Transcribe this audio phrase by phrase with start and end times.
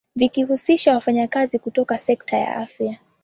[0.15, 2.97] vikihusisha wafanyakazi kutoka sekta za afya